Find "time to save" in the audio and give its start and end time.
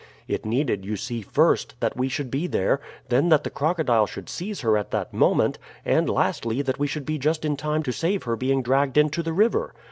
7.55-8.23